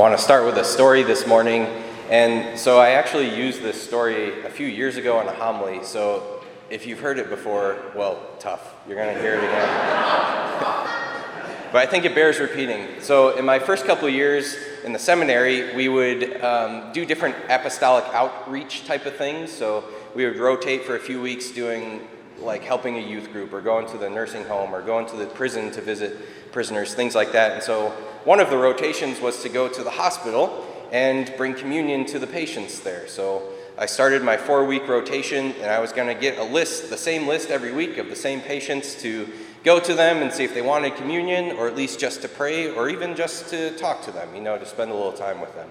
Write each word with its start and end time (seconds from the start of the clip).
want 0.00 0.16
to 0.16 0.24
start 0.24 0.46
with 0.46 0.56
a 0.56 0.64
story 0.64 1.02
this 1.02 1.26
morning. 1.26 1.66
And 2.08 2.58
so 2.58 2.78
I 2.78 2.92
actually 2.92 3.36
used 3.36 3.60
this 3.60 3.78
story 3.78 4.42
a 4.46 4.48
few 4.48 4.66
years 4.66 4.96
ago 4.96 5.20
in 5.20 5.28
a 5.28 5.32
homily. 5.32 5.84
So 5.84 6.42
if 6.70 6.86
you've 6.86 7.00
heard 7.00 7.18
it 7.18 7.28
before, 7.28 7.76
well, 7.94 8.18
tough. 8.38 8.76
You're 8.88 8.96
going 8.96 9.14
to 9.14 9.20
hear 9.20 9.34
it 9.34 9.44
again. 9.44 9.68
but 11.70 11.82
I 11.82 11.86
think 11.86 12.06
it 12.06 12.14
bears 12.14 12.40
repeating. 12.40 13.02
So 13.02 13.36
in 13.36 13.44
my 13.44 13.58
first 13.58 13.84
couple 13.84 14.08
years 14.08 14.56
in 14.84 14.94
the 14.94 14.98
seminary, 14.98 15.76
we 15.76 15.90
would 15.90 16.40
um, 16.40 16.94
do 16.94 17.04
different 17.04 17.36
apostolic 17.50 18.06
outreach 18.14 18.86
type 18.86 19.04
of 19.04 19.16
things. 19.16 19.52
So 19.52 19.84
we 20.14 20.24
would 20.24 20.38
rotate 20.38 20.84
for 20.84 20.96
a 20.96 21.00
few 21.00 21.20
weeks 21.20 21.50
doing 21.50 22.08
like 22.42 22.62
helping 22.62 22.96
a 22.96 23.00
youth 23.00 23.32
group 23.32 23.52
or 23.52 23.60
going 23.60 23.86
to 23.88 23.98
the 23.98 24.08
nursing 24.08 24.44
home 24.44 24.74
or 24.74 24.82
going 24.82 25.06
to 25.06 25.16
the 25.16 25.26
prison 25.26 25.70
to 25.72 25.80
visit 25.80 26.52
prisoners, 26.52 26.94
things 26.94 27.14
like 27.14 27.32
that. 27.32 27.52
And 27.52 27.62
so 27.62 27.90
one 28.24 28.40
of 28.40 28.50
the 28.50 28.56
rotations 28.56 29.20
was 29.20 29.42
to 29.42 29.48
go 29.48 29.68
to 29.68 29.82
the 29.82 29.90
hospital 29.90 30.66
and 30.92 31.32
bring 31.36 31.54
communion 31.54 32.04
to 32.06 32.18
the 32.18 32.26
patients 32.26 32.80
there. 32.80 33.06
So 33.06 33.42
I 33.78 33.86
started 33.86 34.22
my 34.22 34.36
four 34.36 34.64
week 34.64 34.86
rotation 34.88 35.52
and 35.52 35.70
I 35.70 35.78
was 35.80 35.92
going 35.92 36.08
to 36.08 36.20
get 36.20 36.38
a 36.38 36.44
list, 36.44 36.90
the 36.90 36.98
same 36.98 37.26
list 37.26 37.50
every 37.50 37.72
week 37.72 37.98
of 37.98 38.08
the 38.08 38.16
same 38.16 38.40
patients 38.40 39.00
to 39.02 39.28
go 39.64 39.78
to 39.78 39.94
them 39.94 40.22
and 40.22 40.32
see 40.32 40.44
if 40.44 40.54
they 40.54 40.62
wanted 40.62 40.96
communion 40.96 41.56
or 41.56 41.68
at 41.68 41.76
least 41.76 42.00
just 42.00 42.22
to 42.22 42.28
pray 42.28 42.70
or 42.70 42.88
even 42.88 43.14
just 43.14 43.48
to 43.50 43.76
talk 43.76 44.02
to 44.02 44.10
them, 44.10 44.34
you 44.34 44.40
know, 44.40 44.58
to 44.58 44.66
spend 44.66 44.90
a 44.90 44.94
little 44.94 45.12
time 45.12 45.40
with 45.40 45.54
them. 45.54 45.68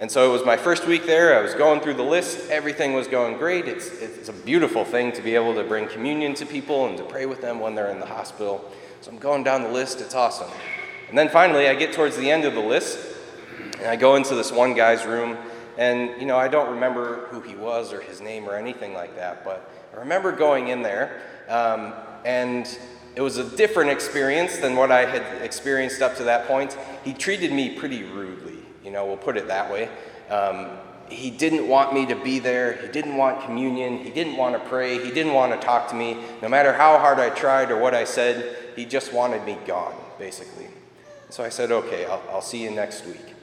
And 0.00 0.10
so 0.10 0.28
it 0.28 0.32
was 0.32 0.44
my 0.44 0.56
first 0.56 0.86
week 0.86 1.06
there. 1.06 1.38
I 1.38 1.40
was 1.40 1.54
going 1.54 1.80
through 1.80 1.94
the 1.94 2.02
list. 2.02 2.50
Everything 2.50 2.94
was 2.94 3.06
going 3.06 3.38
great. 3.38 3.68
It's, 3.68 3.88
it's 4.00 4.28
a 4.28 4.32
beautiful 4.32 4.84
thing 4.84 5.12
to 5.12 5.22
be 5.22 5.36
able 5.36 5.54
to 5.54 5.62
bring 5.62 5.86
communion 5.86 6.34
to 6.34 6.46
people 6.46 6.86
and 6.86 6.98
to 6.98 7.04
pray 7.04 7.26
with 7.26 7.40
them 7.40 7.60
when 7.60 7.76
they're 7.76 7.90
in 7.90 8.00
the 8.00 8.06
hospital. 8.06 8.72
So 9.00 9.12
I'm 9.12 9.18
going 9.18 9.44
down 9.44 9.62
the 9.62 9.68
list. 9.68 10.00
It's 10.00 10.14
awesome. 10.14 10.50
And 11.08 11.16
then 11.16 11.28
finally, 11.28 11.68
I 11.68 11.74
get 11.74 11.92
towards 11.92 12.16
the 12.16 12.28
end 12.28 12.44
of 12.44 12.54
the 12.54 12.60
list, 12.60 12.98
and 13.78 13.86
I 13.86 13.94
go 13.94 14.16
into 14.16 14.34
this 14.34 14.50
one 14.50 14.74
guy's 14.74 15.06
room. 15.06 15.36
And, 15.78 16.20
you 16.20 16.26
know, 16.26 16.36
I 16.36 16.48
don't 16.48 16.70
remember 16.70 17.26
who 17.26 17.40
he 17.40 17.54
was 17.54 17.92
or 17.92 18.00
his 18.00 18.20
name 18.20 18.48
or 18.48 18.56
anything 18.56 18.94
like 18.94 19.14
that, 19.16 19.44
but 19.44 19.70
I 19.92 19.98
remember 19.98 20.32
going 20.32 20.68
in 20.68 20.82
there, 20.82 21.20
um, 21.48 21.92
and 22.24 22.66
it 23.14 23.20
was 23.20 23.36
a 23.36 23.56
different 23.56 23.90
experience 23.90 24.58
than 24.58 24.74
what 24.74 24.90
I 24.90 25.04
had 25.04 25.42
experienced 25.42 26.02
up 26.02 26.16
to 26.16 26.24
that 26.24 26.48
point. 26.48 26.76
He 27.04 27.12
treated 27.12 27.52
me 27.52 27.76
pretty 27.76 28.02
rudely 28.02 28.63
you 28.84 28.90
know, 28.90 29.06
we'll 29.06 29.16
put 29.16 29.36
it 29.36 29.48
that 29.48 29.72
way. 29.72 29.88
Um, 30.30 30.70
he 31.08 31.30
didn't 31.30 31.68
want 31.68 31.92
me 31.92 32.06
to 32.06 32.16
be 32.16 32.38
there. 32.38 32.74
He 32.74 32.88
didn't 32.88 33.16
want 33.16 33.44
communion. 33.44 33.98
He 33.98 34.10
didn't 34.10 34.36
want 34.36 34.54
to 34.54 34.68
pray. 34.68 35.02
He 35.04 35.10
didn't 35.10 35.34
want 35.34 35.58
to 35.58 35.66
talk 35.66 35.88
to 35.90 35.94
me. 35.94 36.18
No 36.40 36.48
matter 36.48 36.72
how 36.72 36.98
hard 36.98 37.18
I 37.18 37.30
tried 37.30 37.70
or 37.70 37.78
what 37.78 37.94
I 37.94 38.04
said, 38.04 38.56
he 38.76 38.84
just 38.84 39.12
wanted 39.12 39.44
me 39.44 39.58
gone, 39.66 39.94
basically. 40.18 40.66
So 41.30 41.44
I 41.44 41.48
said, 41.48 41.72
okay, 41.72 42.06
I'll, 42.06 42.22
I'll 42.30 42.42
see 42.42 42.62
you 42.62 42.70
next 42.70 43.06
week. 43.06 43.34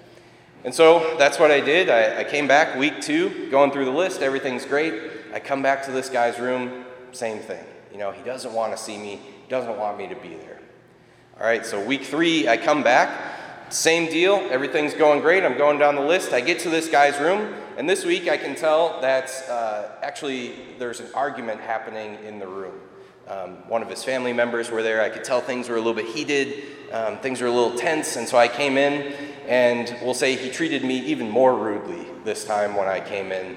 And 0.64 0.73
so 0.73 1.16
that's 1.17 1.39
what 1.39 1.52
I 1.52 1.59
did. 1.59 1.89
I, 1.89 2.22
I 2.22 2.23
came 2.23 2.48
back 2.48 2.78
week 2.78 3.02
two, 3.02 3.50
going 3.50 3.72
through 3.72 3.86
the 3.86 3.92
list, 3.92 4.22
everything's 4.22 4.66
great. 4.66 4.94
I 5.33 5.39
come 5.39 5.61
back 5.61 5.83
to 5.86 5.92
this 5.92 6.09
guy's 6.09 6.39
room, 6.39 6.86
same 7.11 7.39
thing. 7.39 7.64
You 7.92 7.98
know, 7.98 8.11
he 8.11 8.23
doesn't 8.23 8.53
want 8.53 8.76
to 8.76 8.78
see 8.78 8.98
me, 8.98 9.22
doesn't 9.50 9.78
want 9.78 9.98
me 9.98 10.08
to 10.08 10.16
be 10.16 10.36
there. 10.36 10.59
All 11.39 11.45
right, 11.45 11.66
so 11.66 11.83
week 11.83 12.03
three, 12.03 12.48
I 12.48 12.58
come 12.58 12.83
back. 12.83 13.31
Same 13.72 14.11
deal, 14.11 14.36
everything's 14.52 14.94
going 14.94 15.22
great. 15.22 15.45
I'm 15.45 15.58
going 15.58 15.80
down 15.80 15.95
the 15.95 16.02
list. 16.02 16.33
I 16.33 16.41
get 16.41 16.59
to 16.59 16.69
this 16.69 16.89
guy's 16.89 17.17
room, 17.22 17.53
and 17.77 17.89
this 17.89 18.03
week 18.03 18.27
I 18.27 18.36
can 18.36 18.53
tell 18.53 19.00
that 19.00 19.31
uh, 19.50 19.88
actually 20.02 20.55
there's 20.77 21.00
an 21.00 21.08
argument 21.14 21.61
happening 21.61 22.17
in 22.25 22.38
the 22.38 22.47
room. 22.47 22.73
Um, 23.30 23.52
one 23.69 23.81
of 23.81 23.89
his 23.89 24.03
family 24.03 24.33
members 24.33 24.69
were 24.69 24.83
there. 24.83 25.02
I 25.02 25.08
could 25.08 25.23
tell 25.23 25.39
things 25.39 25.69
were 25.69 25.75
a 25.75 25.80
little 25.80 25.94
bit 25.94 26.08
heated, 26.08 26.66
um, 26.92 27.19
things 27.19 27.39
were 27.39 27.47
a 27.47 27.52
little 27.52 27.77
tense, 27.77 28.17
and 28.17 28.27
so 28.27 28.38
I 28.38 28.49
came 28.49 28.77
in, 28.77 29.14
and 29.47 29.95
we'll 30.02 30.14
say 30.16 30.36
he 30.36 30.49
treated 30.49 30.83
me 30.83 30.99
even 31.05 31.30
more 31.30 31.55
rudely 31.55 32.08
this 32.25 32.44
time 32.44 32.76
when 32.76 32.89
I 32.89 32.99
came 32.99 33.31
in. 33.31 33.55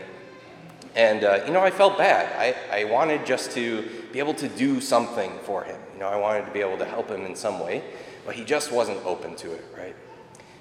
And, 0.94 1.24
uh, 1.24 1.42
you 1.44 1.52
know, 1.52 1.60
I 1.60 1.72
felt 1.72 1.98
bad. 1.98 2.32
I, 2.38 2.82
I 2.82 2.84
wanted 2.84 3.26
just 3.26 3.50
to 3.52 3.82
be 4.12 4.20
able 4.20 4.34
to 4.34 4.48
do 4.48 4.80
something 4.80 5.32
for 5.42 5.64
him. 5.64 5.80
You 5.94 6.00
know, 6.00 6.08
I 6.08 6.16
wanted 6.16 6.46
to 6.46 6.52
be 6.52 6.60
able 6.60 6.78
to 6.78 6.84
help 6.84 7.08
him 7.08 7.26
in 7.26 7.34
some 7.34 7.58
way, 7.58 7.82
but 8.24 8.34
he 8.34 8.44
just 8.44 8.72
wasn't 8.72 9.04
open 9.04 9.36
to 9.36 9.52
it, 9.52 9.64
right? 9.76 9.94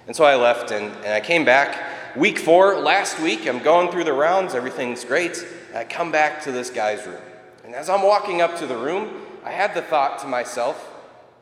And 0.07 0.15
so 0.15 0.25
I 0.25 0.35
left 0.35 0.71
and, 0.71 0.85
and 1.03 1.13
I 1.13 1.21
came 1.21 1.45
back. 1.45 2.15
Week 2.15 2.37
four, 2.37 2.77
last 2.77 3.19
week, 3.19 3.47
I'm 3.47 3.63
going 3.63 3.89
through 3.91 4.03
the 4.03 4.13
rounds, 4.13 4.53
everything's 4.53 5.03
great. 5.05 5.45
I 5.73 5.83
come 5.85 6.11
back 6.11 6.43
to 6.43 6.51
this 6.51 6.69
guy's 6.69 7.05
room. 7.05 7.21
And 7.63 7.73
as 7.73 7.89
I'm 7.89 8.03
walking 8.03 8.41
up 8.41 8.57
to 8.57 8.67
the 8.67 8.77
room, 8.77 9.25
I 9.43 9.51
had 9.51 9.73
the 9.73 9.81
thought 9.81 10.19
to 10.19 10.27
myself, 10.27 10.93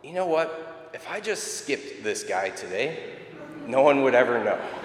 you 0.04 0.14
know 0.14 0.28
what? 0.28 0.90
If 0.94 1.10
I 1.10 1.20
just 1.20 1.60
skipped 1.60 2.04
this 2.04 2.24
guy 2.24 2.50
today, 2.50 3.16
no 3.68 3.82
one 3.82 4.04
would 4.04 4.16
ever 4.16 4.44
know. 4.44 4.58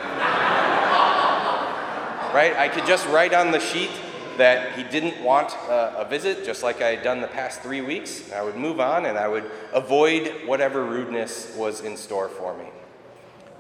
right? 2.35 2.55
I 2.57 2.69
could 2.69 2.87
just 2.87 3.07
write 3.09 3.33
on 3.33 3.51
the 3.51 3.61
sheet 3.61 3.91
that 4.39 4.77
he 4.77 4.83
didn't 4.85 5.23
want 5.23 5.53
uh, 5.69 5.95
a 5.97 6.09
visit, 6.09 6.45
just 6.45 6.63
like 6.63 6.83
I 6.83 6.89
had 6.95 7.03
done 7.03 7.21
the 7.21 7.29
past 7.29 7.61
three 7.63 7.81
weeks. 7.81 8.33
I 8.33 8.43
would 8.43 8.57
move 8.57 8.81
on 8.81 9.07
and 9.07 9.19
I 9.19 9.29
would 9.29 9.51
avoid 9.73 10.33
whatever 10.47 10.85
rudeness 10.85 11.55
was 11.57 11.81
in 11.81 11.97
store 11.97 12.29
for 12.29 12.57
me. 12.57 12.67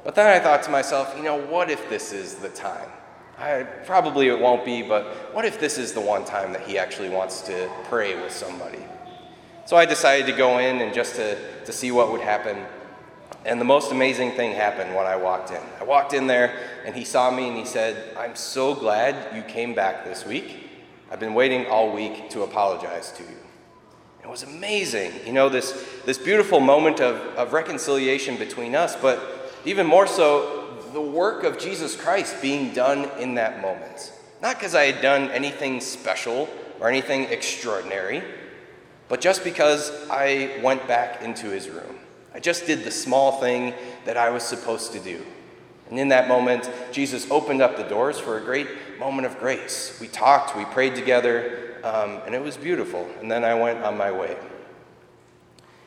But 0.05 0.15
then 0.15 0.27
I 0.27 0.39
thought 0.39 0.63
to 0.65 0.71
myself, 0.71 1.15
you 1.17 1.25
know, 1.25 1.37
what 1.37 1.69
if 1.69 1.89
this 1.89 2.13
is 2.13 2.37
the 2.37 2.49
time? 2.49 2.89
I, 3.39 3.65
probably 3.85 4.29
it 4.29 4.39
won't 4.39 4.65
be, 4.65 4.83
but 4.83 5.35
what 5.35 5.45
if 5.45 5.61
this 5.61 5.77
is 5.79 5.93
the 5.93 6.01
one 6.01 6.25
time 6.25 6.53
that 6.53 6.67
he 6.67 6.79
actually 6.79 7.11
wants 7.11 7.43
to 7.43 7.71
pray 7.85 8.15
with 8.21 8.33
somebody? 8.33 8.85
So 9.67 9.77
I 9.77 9.85
decided 9.85 10.27
to 10.27 10.33
go 10.33 10.59
in 10.59 10.81
and 10.81 10.95
just 10.95 11.17
to, 11.17 11.37
to 11.65 11.73
see 11.73 11.91
what 11.91 12.13
would 12.13 12.21
happen. 12.21 12.65
And 13.45 13.61
the 13.61 13.65
most 13.65 13.93
amazing 13.93 14.33
thing 14.33 14.53
happened 14.53 14.95
when 14.95 15.07
I 15.07 15.17
walked 15.17 15.51
in. 15.51 15.61
I 15.81 15.85
walked 15.85 16.15
in 16.15 16.27
there 16.27 16.57
and 16.85 16.95
he 16.95 17.05
saw 17.05 17.31
me 17.31 17.49
and 17.49 17.57
he 17.57 17.65
said, 17.65 18.17
I'm 18.17 18.37
so 18.37 18.75
glad 18.75 19.35
you 19.35 19.43
came 19.43 19.75
back 19.75 20.05
this 20.05 20.25
week. 20.25 20.66
I've 21.11 21.21
been 21.21 21.35
waiting 21.35 21.67
all 21.67 21.93
week 21.93 22.31
to 22.31 22.43
apologize 22.43 23.13
to 23.13 23.23
you. 23.23 23.39
It 24.23 24.29
was 24.29 24.43
amazing, 24.43 25.13
you 25.25 25.33
know, 25.33 25.49
this, 25.49 25.87
this 26.05 26.19
beautiful 26.19 26.59
moment 26.59 27.01
of, 27.01 27.17
of 27.37 27.53
reconciliation 27.53 28.37
between 28.37 28.75
us, 28.75 28.97
but 28.97 29.53
even 29.65 29.87
more 29.87 30.07
so, 30.07 30.67
the 30.93 31.01
work 31.01 31.45
of 31.45 31.59
Jesus 31.59 31.95
Christ 31.95 32.43
being 32.43 32.73
done 32.73 33.09
in 33.21 33.35
that 33.37 33.61
moment. 33.61 34.13
Not 34.43 34.57
because 34.57 34.75
I 34.75 34.85
had 34.85 35.01
done 35.01 35.31
anything 35.31 35.81
special 35.81 36.49
or 36.81 36.89
anything 36.89 37.25
extraordinary, 37.25 38.23
but 39.09 39.21
just 39.21 39.45
because 39.45 39.93
I 40.11 40.59
went 40.63 40.89
back 40.89 41.23
into 41.23 41.51
his 41.51 41.69
room. 41.69 41.97
I 42.35 42.41
just 42.41 42.67
did 42.67 42.83
the 42.83 42.91
small 42.91 43.41
thing 43.41 43.75
that 44.05 44.17
I 44.17 44.31
was 44.31 44.43
supposed 44.43 44.93
to 44.93 45.01
do. 45.01 45.25
And 45.91 45.99
in 45.99 46.09
that 46.09 46.29
moment, 46.29 46.71
Jesus 46.91 47.31
opened 47.31 47.63
up 47.63 47.77
the 47.77 47.85
doors 47.85 48.19
for 48.19 48.39
a 48.39 48.41
great 48.41 48.99
moment 48.99 49.27
of 49.27 49.39
grace. 49.39 49.99
We 50.01 50.09
talked, 50.09 50.57
we 50.57 50.65
prayed 50.67 50.95
together, 50.95 51.77
um, 51.85 52.21
and 52.27 52.35
it 52.35 52.43
was 52.43 52.57
beautiful. 52.57 53.09
And 53.21 53.31
then 53.31 53.45
I 53.45 53.55
went 53.55 53.85
on 53.85 53.97
my 53.97 54.11
way. 54.11 54.37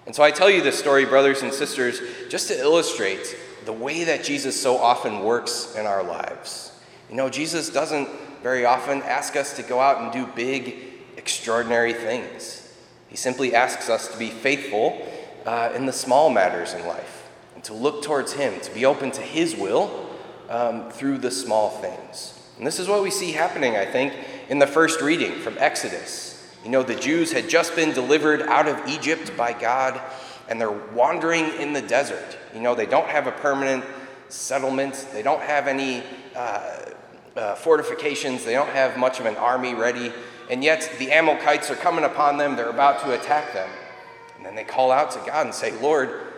And 0.06 0.16
so 0.16 0.24
I 0.24 0.32
tell 0.32 0.50
you 0.50 0.62
this 0.62 0.80
story, 0.80 1.06
brothers 1.06 1.42
and 1.42 1.54
sisters, 1.54 2.02
just 2.30 2.48
to 2.48 2.58
illustrate 2.58 3.38
the 3.66 3.74
way 3.74 4.06
that 4.06 4.24
Jesus 4.24 4.60
so 4.60 4.78
often 4.78 5.20
works 5.20 5.76
in 5.76 5.86
our 5.86 6.02
lives. 6.02 6.72
You 7.10 7.16
know, 7.16 7.30
Jesus 7.30 7.70
doesn't 7.70 8.08
very 8.42 8.66
often 8.66 9.02
ask 9.02 9.36
us 9.36 9.56
to 9.58 9.64
go 9.64 9.82
out 9.82 10.02
and 10.02 10.14
do 10.14 10.26
big, 10.34 10.78
extraordinary 11.18 11.94
things. 11.94 12.74
He 13.10 13.18
simply 13.18 13.54
asks 13.54 13.90
us 13.90 14.08
to 14.08 14.18
be 14.18 14.30
faithful 14.30 15.06
uh, 15.46 15.72
in 15.76 15.86
the 15.86 15.94
small 15.94 16.30
matters 16.30 16.74
in 16.74 16.88
life 16.88 17.19
and 17.60 17.66
to 17.66 17.74
look 17.74 18.02
towards 18.02 18.32
Him, 18.32 18.58
to 18.62 18.74
be 18.74 18.86
open 18.86 19.12
to 19.12 19.22
His 19.22 19.54
will 19.54 20.10
um, 20.48 20.90
through 20.92 21.18
the 21.18 21.30
small 21.30 21.70
things. 21.70 22.40
And 22.58 22.66
this 22.66 22.80
is 22.80 22.88
what 22.88 23.04
we 23.04 23.12
see 23.12 23.34
happening, 23.34 23.76
I 23.76 23.86
think, 23.86 24.14
in 24.48 24.60
the 24.60 24.66
first 24.66 25.02
reading 25.02 25.34
from 25.42 25.58
Exodus. 25.58 26.42
You 26.64 26.72
know, 26.72 26.84
the 26.84 26.96
Jews 26.96 27.34
had 27.34 27.50
just 27.50 27.76
been 27.76 27.92
delivered 27.92 28.44
out 28.44 28.70
of 28.70 28.88
Egypt 28.88 29.36
by 29.36 29.52
God 29.52 30.00
and 30.48 30.60
they're 30.60 30.72
wandering 30.72 31.50
in 31.56 31.74
the 31.74 31.82
desert. 31.82 32.38
You 32.54 32.62
know, 32.62 32.76
they 32.76 32.86
don't 32.86 33.10
have 33.10 33.28
a 33.28 33.34
permanent 33.34 33.84
settlement, 34.30 35.06
they 35.12 35.22
don't 35.22 35.42
have 35.42 35.68
any 35.68 36.02
uh, 36.38 36.86
uh, 37.36 37.56
fortifications, 37.56 38.46
they 38.46 38.54
don't 38.54 38.70
have 38.70 38.98
much 38.98 39.20
of 39.20 39.26
an 39.26 39.36
army 39.36 39.74
ready, 39.74 40.14
and 40.50 40.64
yet 40.64 40.90
the 40.98 41.12
Amalekites 41.12 41.70
are 41.70 41.76
coming 41.76 42.06
upon 42.06 42.38
them, 42.38 42.56
they're 42.56 42.70
about 42.70 43.02
to 43.04 43.20
attack 43.20 43.52
them. 43.52 43.70
And 44.38 44.46
then 44.46 44.56
they 44.56 44.64
call 44.64 44.94
out 44.94 45.12
to 45.12 45.20
God 45.26 45.46
and 45.46 45.54
say, 45.54 45.78
Lord, 45.82 46.29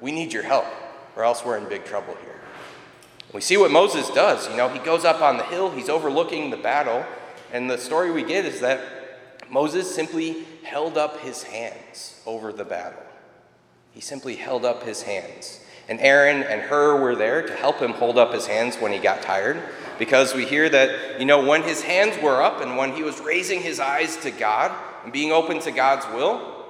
we 0.00 0.12
need 0.12 0.32
your 0.32 0.42
help, 0.42 0.66
or 1.16 1.24
else 1.24 1.44
we're 1.44 1.58
in 1.58 1.68
big 1.68 1.84
trouble 1.84 2.16
here. 2.22 2.40
We 3.32 3.40
see 3.40 3.56
what 3.56 3.70
Moses 3.70 4.08
does. 4.10 4.48
You 4.48 4.56
know, 4.56 4.68
he 4.68 4.78
goes 4.80 5.04
up 5.04 5.20
on 5.20 5.36
the 5.36 5.44
hill, 5.44 5.70
he's 5.70 5.88
overlooking 5.88 6.50
the 6.50 6.56
battle, 6.56 7.04
and 7.52 7.70
the 7.70 7.78
story 7.78 8.10
we 8.10 8.22
get 8.22 8.44
is 8.44 8.60
that 8.60 8.80
Moses 9.48 9.92
simply 9.92 10.44
held 10.62 10.96
up 10.96 11.20
his 11.20 11.42
hands 11.42 12.20
over 12.26 12.52
the 12.52 12.64
battle. 12.64 13.02
He 13.92 14.00
simply 14.00 14.36
held 14.36 14.64
up 14.64 14.84
his 14.84 15.02
hands. 15.02 15.60
And 15.88 15.98
Aaron 16.00 16.44
and 16.44 16.62
Hur 16.62 17.00
were 17.00 17.16
there 17.16 17.44
to 17.44 17.52
help 17.54 17.80
him 17.80 17.90
hold 17.90 18.16
up 18.16 18.32
his 18.32 18.46
hands 18.46 18.76
when 18.76 18.92
he 18.92 18.98
got 18.98 19.22
tired, 19.22 19.60
because 19.98 20.34
we 20.34 20.46
hear 20.46 20.68
that, 20.68 21.18
you 21.18 21.26
know, 21.26 21.44
when 21.44 21.64
his 21.64 21.82
hands 21.82 22.16
were 22.22 22.40
up 22.42 22.60
and 22.60 22.76
when 22.76 22.94
he 22.94 23.02
was 23.02 23.20
raising 23.20 23.60
his 23.60 23.80
eyes 23.80 24.16
to 24.18 24.30
God 24.30 24.72
and 25.02 25.12
being 25.12 25.32
open 25.32 25.58
to 25.60 25.72
God's 25.72 26.06
will, 26.14 26.64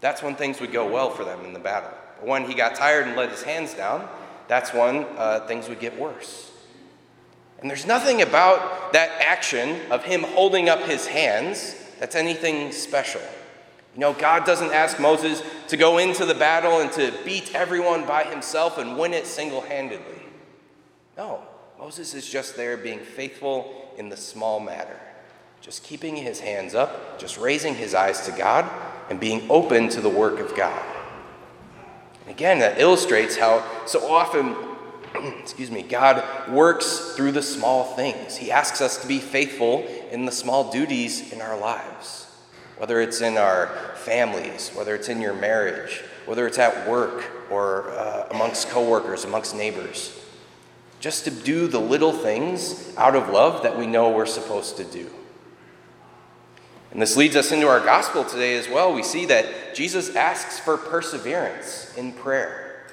that's 0.00 0.22
when 0.22 0.34
things 0.34 0.60
would 0.60 0.72
go 0.72 0.90
well 0.90 1.10
for 1.10 1.24
them 1.24 1.44
in 1.44 1.52
the 1.52 1.60
battle. 1.60 1.92
When 2.22 2.44
he 2.44 2.54
got 2.54 2.74
tired 2.74 3.06
and 3.06 3.16
let 3.16 3.30
his 3.30 3.42
hands 3.42 3.74
down, 3.74 4.08
that's 4.48 4.72
when 4.72 5.04
uh, 5.16 5.46
things 5.46 5.68
would 5.68 5.80
get 5.80 5.98
worse. 5.98 6.50
And 7.60 7.70
there's 7.70 7.86
nothing 7.86 8.22
about 8.22 8.92
that 8.92 9.10
action 9.20 9.80
of 9.90 10.04
him 10.04 10.22
holding 10.22 10.68
up 10.68 10.82
his 10.82 11.06
hands 11.06 11.76
that's 11.98 12.16
anything 12.16 12.72
special. 12.72 13.20
You 13.94 14.00
know, 14.00 14.12
God 14.12 14.44
doesn't 14.44 14.72
ask 14.72 14.98
Moses 14.98 15.42
to 15.68 15.76
go 15.76 15.98
into 15.98 16.24
the 16.24 16.34
battle 16.34 16.80
and 16.80 16.90
to 16.92 17.12
beat 17.24 17.54
everyone 17.54 18.06
by 18.06 18.24
himself 18.24 18.78
and 18.78 18.98
win 18.98 19.12
it 19.12 19.26
single 19.26 19.60
handedly. 19.60 20.22
No, 21.16 21.42
Moses 21.78 22.14
is 22.14 22.28
just 22.28 22.56
there 22.56 22.76
being 22.76 22.98
faithful 22.98 23.92
in 23.98 24.08
the 24.08 24.16
small 24.16 24.60
matter, 24.60 24.98
just 25.60 25.84
keeping 25.84 26.16
his 26.16 26.40
hands 26.40 26.74
up, 26.74 27.18
just 27.18 27.38
raising 27.38 27.74
his 27.74 27.94
eyes 27.94 28.26
to 28.26 28.32
God, 28.32 28.68
and 29.10 29.20
being 29.20 29.48
open 29.50 29.88
to 29.90 30.00
the 30.00 30.08
work 30.08 30.40
of 30.40 30.56
God. 30.56 30.82
Again, 32.26 32.60
that 32.60 32.80
illustrates 32.80 33.36
how 33.36 33.64
so 33.86 34.10
often, 34.10 34.56
excuse 35.40 35.70
me, 35.70 35.82
God 35.82 36.24
works 36.50 37.14
through 37.16 37.32
the 37.32 37.42
small 37.42 37.84
things. 37.96 38.36
He 38.36 38.50
asks 38.50 38.80
us 38.80 39.00
to 39.02 39.08
be 39.08 39.18
faithful 39.18 39.86
in 40.10 40.24
the 40.24 40.32
small 40.32 40.70
duties 40.70 41.32
in 41.32 41.40
our 41.40 41.58
lives 41.58 42.22
whether 42.82 43.00
it's 43.00 43.20
in 43.20 43.38
our 43.38 43.68
families, 43.94 44.70
whether 44.74 44.96
it's 44.96 45.08
in 45.08 45.20
your 45.20 45.34
marriage, 45.34 46.02
whether 46.26 46.48
it's 46.48 46.58
at 46.58 46.88
work 46.88 47.30
or 47.48 47.88
uh, 47.90 48.26
amongst 48.32 48.70
coworkers, 48.70 49.24
amongst 49.24 49.54
neighbors. 49.54 50.20
Just 50.98 51.22
to 51.26 51.30
do 51.30 51.68
the 51.68 51.78
little 51.78 52.12
things 52.12 52.92
out 52.96 53.14
of 53.14 53.28
love 53.28 53.62
that 53.62 53.78
we 53.78 53.86
know 53.86 54.10
we're 54.10 54.26
supposed 54.26 54.78
to 54.78 54.84
do. 54.84 55.08
And 56.92 57.00
this 57.00 57.16
leads 57.16 57.36
us 57.36 57.52
into 57.52 57.66
our 57.68 57.80
gospel 57.80 58.22
today 58.22 58.56
as 58.56 58.68
well. 58.68 58.92
We 58.92 59.02
see 59.02 59.24
that 59.26 59.74
Jesus 59.74 60.14
asks 60.14 60.58
for 60.58 60.76
perseverance 60.76 61.92
in 61.96 62.12
prayer. 62.12 62.84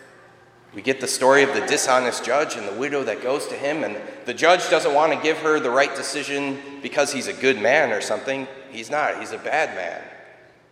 We 0.74 0.81
get 0.81 1.01
the 1.01 1.07
story 1.07 1.44
of 1.44 1.54
the 1.54 1.66
dishonest 1.66 2.24
judge 2.24 2.56
and 2.56 2.68
the 2.68 2.74
widow 2.74 3.04
that 3.04 3.24
goes 3.24 3.48
to 3.48 3.56
him, 3.56 3.84
and 3.84 3.98
the 4.25 4.34
judge 4.34 4.69
doesn't 4.69 4.94
want 4.94 5.12
to 5.12 5.22
give 5.22 5.40
her 5.40 5.60
the 5.60 5.72
right 5.72 5.94
decision 5.96 6.60
because 6.81 7.12
he's 7.12 7.28
a 7.28 7.34
good 7.34 7.60
man 7.60 7.92
or 7.92 8.01
something. 8.01 8.48
He's 8.72 8.92
not, 8.92 9.19
he's 9.19 9.31
a 9.31 9.40
bad 9.40 9.75
man. 9.75 10.01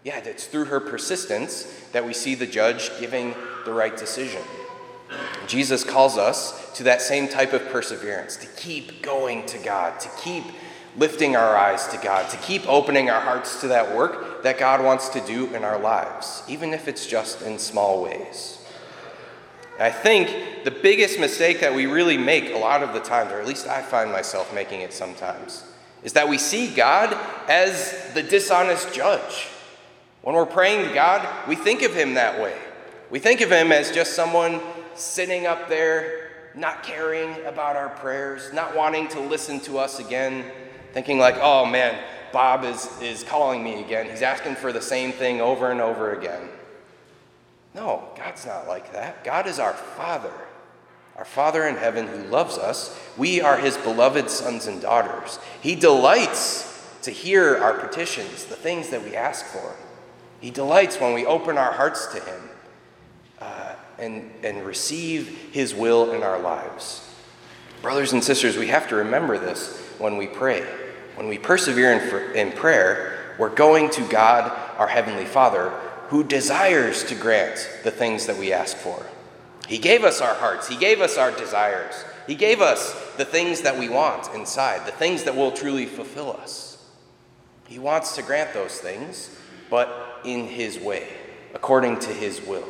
Yet 0.03 0.27
it's 0.27 0.45
through 0.45 0.65
her 0.65 0.79
persistence 0.79 1.63
that 1.91 2.05
we 2.05 2.13
see 2.13 2.35
the 2.35 2.45
judge 2.45 2.91
giving 2.99 3.33
the 3.65 3.73
right 3.73 3.97
decision. 3.97 4.41
Jesus 5.47 5.83
calls 5.83 6.17
us 6.17 6.71
to 6.77 6.83
that 6.83 7.01
same 7.01 7.27
type 7.27 7.53
of 7.53 7.67
perseverance, 7.69 8.37
to 8.37 8.47
keep 8.47 9.01
going 9.01 9.45
to 9.47 9.57
God, 9.57 9.99
to 9.99 10.09
keep 10.21 10.43
lifting 10.97 11.35
our 11.35 11.55
eyes 11.55 11.87
to 11.87 11.97
God, 11.97 12.29
to 12.31 12.37
keep 12.37 12.67
opening 12.67 13.09
our 13.09 13.21
hearts 13.21 13.61
to 13.61 13.67
that 13.67 13.95
work 13.95 14.43
that 14.43 14.57
God 14.57 14.83
wants 14.83 15.09
to 15.09 15.21
do 15.21 15.53
in 15.53 15.63
our 15.63 15.79
lives, 15.79 16.43
even 16.47 16.73
if 16.73 16.87
it's 16.87 17.05
just 17.05 17.41
in 17.43 17.59
small 17.59 18.03
ways. 18.03 18.59
I 19.79 19.91
think 19.91 20.63
the 20.63 20.71
biggest 20.71 21.19
mistake 21.19 21.59
that 21.59 21.73
we 21.73 21.85
really 21.85 22.17
make 22.17 22.51
a 22.51 22.57
lot 22.57 22.81
of 22.81 22.93
the 22.93 22.99
times, 22.99 23.31
or 23.31 23.39
at 23.39 23.45
least 23.45 23.67
I 23.67 23.83
find 23.83 24.11
myself 24.11 24.53
making 24.53 24.81
it 24.81 24.91
sometimes, 24.91 25.63
is 26.03 26.13
that 26.13 26.27
we 26.27 26.39
see 26.39 26.73
God 26.73 27.15
as 27.47 28.11
the 28.15 28.23
dishonest 28.23 28.91
judge. 28.91 29.47
When 30.23 30.35
we're 30.35 30.47
praying 30.47 30.87
to 30.87 30.93
God, 30.95 31.47
we 31.47 31.55
think 31.55 31.83
of 31.83 31.93
Him 31.93 32.15
that 32.15 32.41
way. 32.41 32.57
We 33.11 33.19
think 33.19 33.41
of 33.41 33.51
Him 33.51 33.71
as 33.71 33.91
just 33.91 34.13
someone 34.13 34.59
sitting 34.95 35.45
up 35.45 35.69
there, 35.69 36.31
not 36.55 36.81
caring 36.81 37.45
about 37.45 37.75
our 37.75 37.89
prayers, 37.89 38.51
not 38.51 38.75
wanting 38.75 39.07
to 39.09 39.19
listen 39.19 39.59
to 39.61 39.77
us 39.77 39.99
again, 39.99 40.43
thinking, 40.93 41.19
like, 41.19 41.37
oh 41.39 41.65
man, 41.65 41.97
Bob 42.31 42.63
is, 42.63 42.89
is 43.01 43.23
calling 43.23 43.63
me 43.63 43.81
again. 43.81 44.09
He's 44.09 44.21
asking 44.21 44.55
for 44.55 44.71
the 44.71 44.81
same 44.81 45.11
thing 45.11 45.41
over 45.41 45.71
and 45.71 45.81
over 45.81 46.13
again. 46.13 46.49
No, 47.73 48.03
God's 48.17 48.45
not 48.45 48.67
like 48.67 48.93
that. 48.93 49.23
God 49.23 49.47
is 49.47 49.59
our 49.59 49.73
Father 49.73 50.33
our 51.17 51.25
Father 51.25 51.65
in 51.67 51.75
heaven 51.75 52.07
who 52.07 52.23
loves 52.25 52.57
us, 52.59 52.97
we 53.17 53.41
are 53.41 53.57
his 53.57 53.75
beloved 53.77 54.29
sons 54.29 54.67
and 54.67 54.79
daughters. 54.79 55.39
He 55.61 55.75
delights 55.75 56.65
to 57.01 57.11
hear 57.11 57.57
our 57.57 57.73
petitions, 57.73 58.45
the 58.45 58.55
things 58.55 58.89
that 58.89 59.03
we 59.03 59.15
ask 59.15 59.45
for. 59.45 59.75
He 60.39 60.51
delights 60.51 60.99
when 60.99 61.13
we 61.13 61.25
open 61.25 61.57
our 61.57 61.71
hearts 61.71 62.05
to 62.13 62.19
him 62.19 62.49
uh, 63.41 63.73
and, 63.97 64.31
and 64.43 64.63
receive 64.63 65.49
his 65.51 65.73
will 65.73 66.11
in 66.11 66.21
our 66.21 66.39
lives. 66.39 67.03
Brothers 67.81 68.13
and 68.13 68.23
sisters, 68.23 68.55
we 68.55 68.67
have 68.67 68.87
to 68.89 68.95
remember 68.95 69.39
this 69.39 69.83
when 69.99 70.17
we 70.17 70.27
pray. 70.27 70.61
When 71.15 71.27
we 71.27 71.37
persevere 71.37 71.93
in, 71.93 72.35
in 72.35 72.51
prayer, 72.51 73.35
we're 73.37 73.53
going 73.53 73.89
to 73.91 74.07
God, 74.07 74.51
our 74.77 74.87
Heavenly 74.87 75.25
Father, 75.25 75.69
who 76.09 76.23
desires 76.23 77.03
to 77.05 77.15
grant 77.15 77.69
the 77.83 77.91
things 77.91 78.25
that 78.27 78.37
we 78.37 78.53
ask 78.53 78.77
for. 78.77 79.05
He 79.67 79.77
gave 79.77 80.03
us 80.03 80.21
our 80.21 80.35
hearts, 80.35 80.67
He 80.67 80.77
gave 80.77 81.01
us 81.01 81.17
our 81.17 81.31
desires, 81.31 82.05
He 82.25 82.35
gave 82.35 82.61
us 82.61 82.93
the 83.17 83.25
things 83.25 83.61
that 83.61 83.77
we 83.77 83.89
want 83.89 84.33
inside, 84.33 84.87
the 84.87 84.91
things 84.91 85.23
that 85.23 85.35
will 85.35 85.51
truly 85.51 85.85
fulfill 85.85 86.31
us. 86.31 86.85
He 87.67 87.79
wants 87.79 88.15
to 88.15 88.23
grant 88.23 88.53
those 88.53 88.77
things, 88.77 89.35
but 89.69 90.21
in 90.23 90.47
His 90.47 90.79
way, 90.79 91.07
according 91.53 91.99
to 91.99 92.13
His 92.13 92.41
will. 92.41 92.67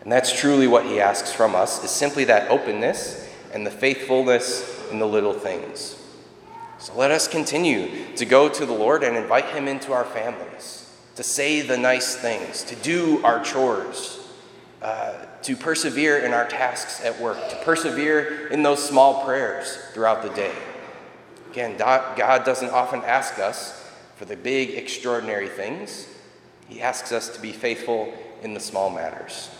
And 0.00 0.10
that's 0.10 0.38
truly 0.38 0.66
what 0.66 0.84
He 0.84 1.00
asks 1.00 1.32
from 1.32 1.54
us, 1.54 1.84
is 1.84 1.90
simply 1.90 2.24
that 2.24 2.50
openness 2.50 3.28
and 3.52 3.64
the 3.64 3.70
faithfulness 3.70 4.77
in 4.90 4.98
the 4.98 5.06
little 5.06 5.32
things. 5.32 5.96
So 6.78 6.94
let 6.94 7.10
us 7.10 7.26
continue 7.26 8.14
to 8.16 8.24
go 8.24 8.48
to 8.48 8.66
the 8.66 8.72
Lord 8.72 9.02
and 9.02 9.16
invite 9.16 9.46
Him 9.46 9.66
into 9.66 9.92
our 9.92 10.04
families, 10.04 10.90
to 11.16 11.22
say 11.22 11.60
the 11.60 11.76
nice 11.76 12.14
things, 12.14 12.62
to 12.64 12.76
do 12.76 13.22
our 13.24 13.42
chores. 13.42 14.18
Uh, 14.80 15.12
to 15.42 15.56
persevere 15.56 16.18
in 16.18 16.32
our 16.32 16.46
tasks 16.46 17.04
at 17.04 17.20
work, 17.20 17.36
to 17.48 17.56
persevere 17.64 18.46
in 18.48 18.62
those 18.62 18.86
small 18.86 19.24
prayers 19.24 19.76
throughout 19.92 20.22
the 20.22 20.28
day. 20.30 20.54
Again, 21.50 21.76
God 21.76 22.44
doesn't 22.44 22.70
often 22.70 23.00
ask 23.02 23.40
us 23.40 23.90
for 24.14 24.24
the 24.24 24.36
big, 24.36 24.70
extraordinary 24.70 25.48
things. 25.48 26.06
He 26.68 26.80
asks 26.80 27.10
us 27.10 27.28
to 27.30 27.40
be 27.40 27.52
faithful 27.52 28.12
in 28.42 28.54
the 28.54 28.60
small 28.60 28.90
matters. 28.90 29.50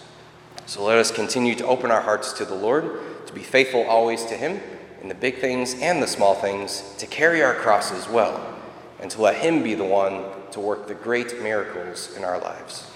So 0.66 0.84
let 0.84 0.98
us 0.98 1.10
continue 1.10 1.54
to 1.56 1.66
open 1.66 1.90
our 1.90 2.02
hearts 2.02 2.32
to 2.34 2.44
the 2.44 2.54
Lord, 2.54 3.26
to 3.26 3.32
be 3.32 3.42
faithful 3.42 3.84
always 3.84 4.24
to 4.26 4.36
Him 4.36 4.60
in 5.02 5.08
the 5.08 5.14
big 5.14 5.38
things 5.38 5.74
and 5.80 6.02
the 6.02 6.06
small 6.06 6.34
things, 6.34 6.94
to 6.98 7.06
carry 7.06 7.42
our 7.42 7.54
crosses 7.54 8.08
well, 8.08 8.54
and 9.00 9.10
to 9.10 9.22
let 9.22 9.36
Him 9.36 9.62
be 9.62 9.74
the 9.74 9.84
one 9.84 10.24
to 10.50 10.60
work 10.60 10.88
the 10.88 10.94
great 10.94 11.40
miracles 11.42 12.16
in 12.16 12.24
our 12.24 12.40
lives. 12.40 12.90